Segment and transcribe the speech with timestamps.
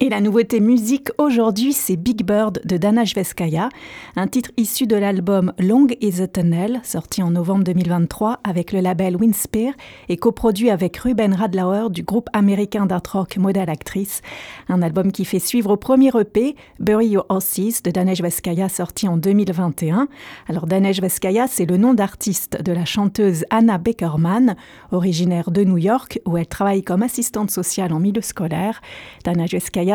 [0.00, 3.68] Et la nouveauté musique aujourd'hui, c'est Big Bird de Dana Jveskaja,
[4.16, 8.80] un titre issu de l'album Long is a Tunnel, sorti en novembre 2023 avec le
[8.80, 9.72] label Winspear
[10.08, 14.20] et coproduit avec Ruben Radlauer du groupe américain d'art rock Model Actrice.
[14.68, 19.06] Un album qui fait suivre au premier EP, Bury Your Horses de Dana Jveskaja, sorti
[19.06, 20.08] en 2021.
[20.48, 24.56] Alors Dana Jveskaja, c'est le nom d'artiste de la chanteuse Anna Beckerman,
[24.90, 28.80] originaire de New York, où elle travaille comme assistante sociale en milieu scolaire.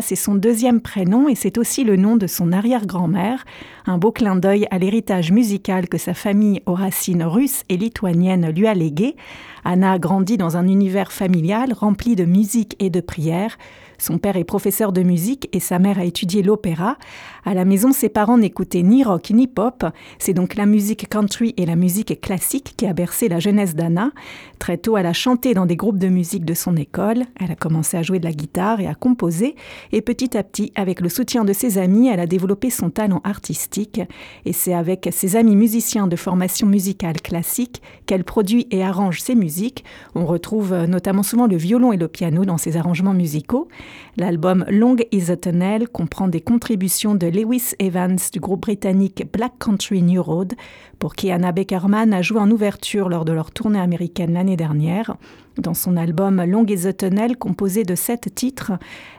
[0.00, 3.44] C'est son deuxième prénom et c'est aussi le nom de son arrière-grand-mère,
[3.86, 8.50] un beau clin d'œil à l'héritage musical que sa famille aux racines russes et lituaniennes
[8.50, 9.16] lui a légué.
[9.64, 13.58] Anna a grandi dans un univers familial rempli de musique et de prières.
[13.98, 16.98] Son père est professeur de musique et sa mère a étudié l'opéra.
[17.44, 19.84] À la maison, ses parents n'écoutaient ni rock ni pop.
[20.18, 24.12] C'est donc la musique country et la musique classique qui a bercé la jeunesse d'Anna.
[24.58, 27.24] Très tôt, elle a chanté dans des groupes de musique de son école.
[27.40, 29.56] Elle a commencé à jouer de la guitare et à composer.
[29.92, 33.20] Et petit à petit, avec le soutien de ses amis, elle a développé son talent
[33.24, 34.00] artistique.
[34.44, 39.34] Et c'est avec ses amis musiciens de formation musicale classique qu'elle produit et arrange ses
[39.34, 39.84] musiques.
[40.14, 43.68] On retrouve notamment souvent le violon et le piano dans ses arrangements musicaux.
[44.16, 49.52] L'album Long is a Tunnel comprend des contributions de Lewis Evans du groupe britannique Black
[49.58, 50.54] Country New Road,
[50.98, 55.16] pour qui Anna Beckerman a joué en ouverture lors de leur tournée américaine l'année dernière.
[55.58, 58.72] Dans son album Long is a Tunnel, composé de sept titres,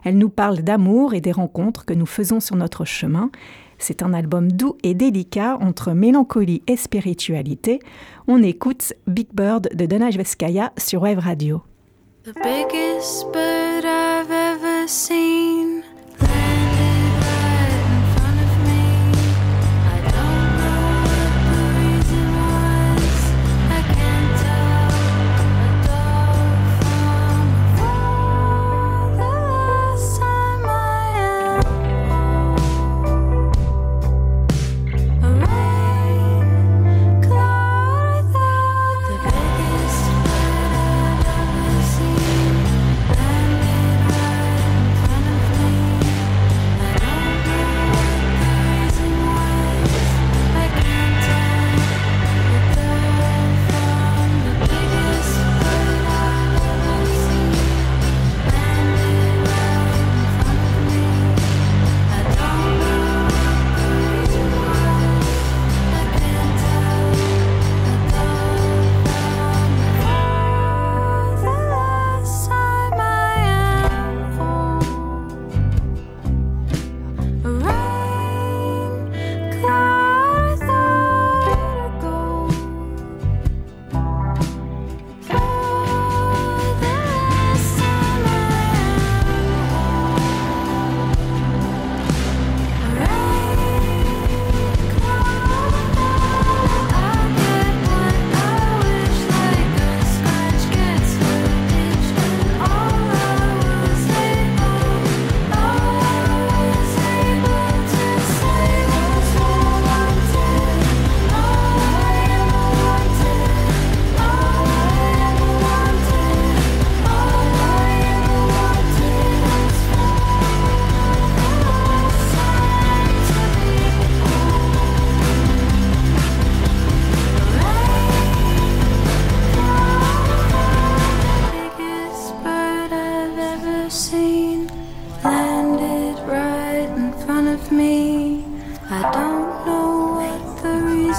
[0.04, 3.30] elle nous parle d'amour et des rencontres que nous faisons sur notre chemin.
[3.78, 7.80] C'est un album doux et délicat entre mélancolie et spiritualité.
[8.28, 11.62] On écoute Big Bird de Dana Jveskaja sur Wave Radio.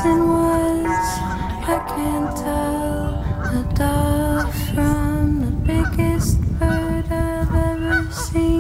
[0.05, 1.09] reason was
[1.67, 8.58] I can't tell the dove from the biggest bird I've ever seen.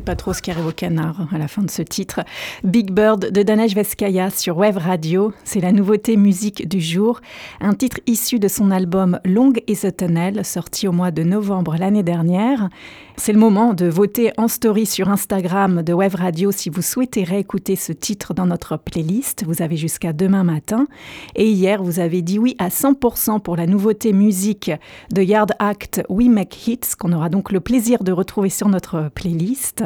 [0.00, 2.20] Pas trop ce qui arrive au canard à la fin de ce titre.
[2.64, 7.20] Big Bird de Danesh Veskaya sur Wave Radio, c'est la nouveauté musique du jour.
[7.60, 11.76] Un titre issu de son album Long is a Tunnel, sorti au mois de novembre
[11.78, 12.68] l'année dernière.
[13.16, 17.24] C'est le moment de voter en story sur Instagram de Wave Radio si vous souhaitez
[17.24, 19.44] réécouter ce titre dans notre playlist.
[19.44, 20.86] Vous avez jusqu'à demain matin.
[21.34, 24.70] Et hier, vous avez dit oui à 100% pour la nouveauté musique
[25.12, 29.10] de Yard Act We Make Hits, qu'on aura donc le plaisir de retrouver sur notre
[29.14, 29.82] playlist.